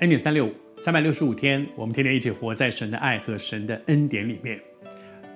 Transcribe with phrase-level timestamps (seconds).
[0.00, 4.58] 恩典三六五，三百六十五天，我们天天一起活在神的爱和神的恩典里面。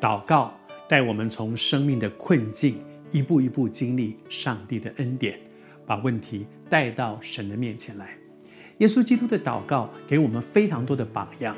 [0.00, 0.58] 祷告
[0.88, 5.38] 带我们从生命的困境一步一步经历上帝的恩典，
[5.84, 8.16] 把问题带到神的面前来。
[8.79, 11.54] 耶稣基督的祷告给我们非常多的榜样，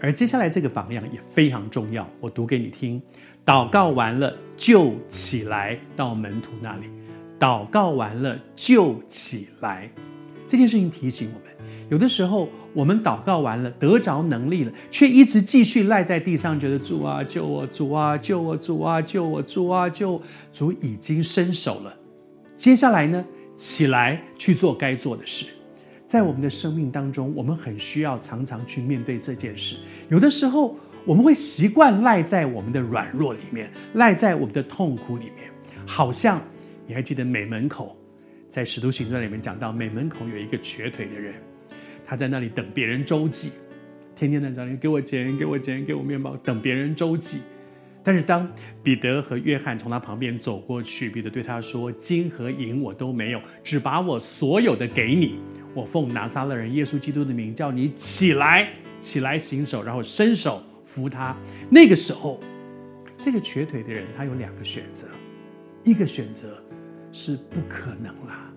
[0.00, 2.08] 而接下来这个榜样也非常重要。
[2.20, 3.02] 我读给你听：
[3.44, 6.86] 祷告完了就起来到门徒那里。
[7.36, 9.90] 祷告完了就起来，
[10.46, 11.48] 这件事情提醒我们。
[11.90, 21.94] 有的时候，我们祷告完了，得着能力了，却一直继续赖在地上，觉得主啊救我，主啊救我，主啊救我，主啊救，主已经伸手了。
[22.56, 25.46] 接下来呢，起来去做该做的事。
[26.06, 29.76] 在我们的生命当中，我们很需要常常去面对这件事。
[30.08, 35.50] 有的时候，我们会习惯赖在我们的软弱里面，赖在我们的痛苦里面，
[35.86, 36.40] 好像
[36.86, 37.96] 你还记得美门口，
[38.54, 41.34] 在使徒行传里面讲到，每门口有一个瘸腿的人。
[42.06, 43.50] 他在那里等别人周济，
[44.14, 47.40] 天天在找你给我钱，给我钱，给我面包，等别人周济。
[48.04, 48.48] 但是当
[48.80, 55.40] 彼得和约翰从他旁边走过去，彼得对他说：“金和银我都没有，只把我所有的给你。
[55.74, 58.68] 我奉拿撒勒人耶稣基督的名叫你起来，
[59.00, 61.36] 起来行走，然后伸手扶他。”
[61.68, 62.40] 那个时候，
[63.18, 65.08] 这个瘸腿的人他有两个选择，
[65.82, 66.56] 一个选择
[67.14, 68.50] 是不可能啦。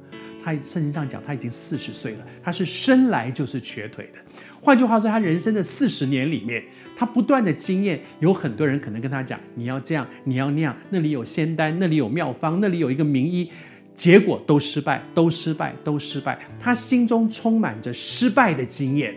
[0.44, 4.20] 他圣经上讲，他已经四十岁了，他是生来就是瘸腿的。
[4.60, 6.64] 换句话说，他人生的四十年里面，
[6.96, 13.52] 他不断的经验，有很多人可能跟他讲：“你要这样，你要那样，那里有仙丹，那里有妙方，那里有一个名医。”
[13.94, 16.40] 结果都失败，都失败，都失败。
[16.60, 19.16] 他心中充满着失败的经验。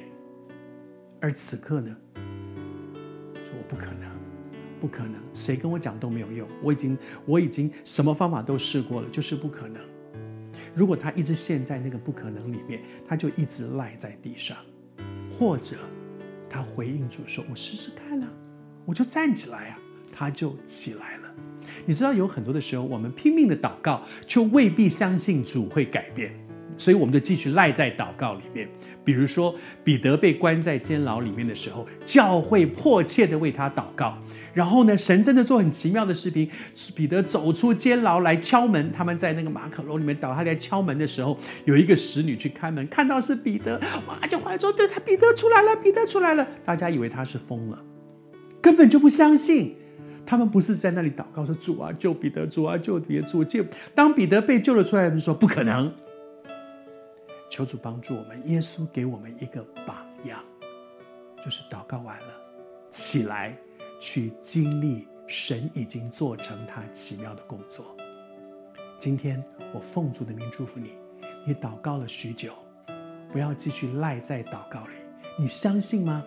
[1.20, 1.94] 而此刻呢，
[3.44, 4.08] 说我不可能，
[4.80, 6.48] 不可能，谁跟我讲都没有用。
[6.62, 9.82] 我已经，我已经什么方法都试过了，就是不可能。
[10.74, 14.56] 如果他一直陷在那个不可能里面，他就一直赖在地上；
[15.30, 15.76] 或者
[16.48, 18.28] 他回应主说：“我试试看啊，
[18.86, 19.78] 我就站起来啊。”
[20.12, 21.34] 他就起来了。
[21.86, 26.34] 你知道，有很多的时候，我们拼命的祷告，却未必相信主会改变，
[26.80, 28.66] 所以我们就继续赖在祷告里面。
[29.04, 29.54] 比如说，
[29.84, 34.16] 彼得被关在监牢里面的时候，教会迫切的为他祷告。
[34.54, 36.48] 然后呢，神真的做很奇妙的视频。
[36.94, 47.78] 彼得走出监牢来敲门，他们在那个马可楼里面祷，他在敲门的时候，有一个使女去开门，看到是彼得，哇，就回来说：“对，他彼得出来了，彼得出来了。”大家以为他是疯了，
[48.62, 49.76] 根本就不相信。
[50.26, 52.46] 他们不是在那里祷告说：“主啊，救彼得！
[52.46, 53.26] 主啊，救彼得！
[53.26, 53.64] 主救！”
[53.94, 55.92] 当彼得被救了出来，他们说：“不可能。”
[57.50, 60.42] 求主帮助我们，耶稣给我们一个榜样，
[61.44, 62.28] 就是祷告完了，
[62.88, 63.54] 起来。
[64.02, 67.94] 去经历神已经做成他奇妙的工作。
[68.98, 69.44] 今天
[69.74, 70.92] 我奉主的名祝福你，
[71.44, 72.54] 你祷告了许久，
[73.30, 74.94] 不要继续赖在祷告里。
[75.38, 76.24] 你相信吗？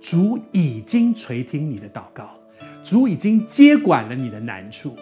[0.00, 2.38] 主已经垂听你的祷告，
[2.80, 4.96] 主已经接管了你的难处。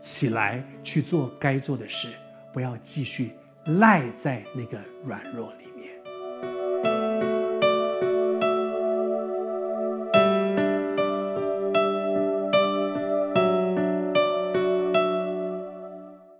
[0.00, 2.08] 起来去做该做的事，
[2.52, 5.67] 不要继续赖在那个软弱里。